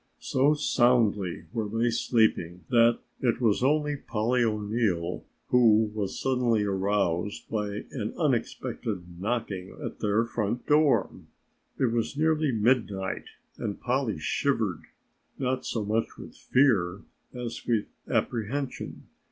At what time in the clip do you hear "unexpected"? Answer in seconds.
8.17-9.03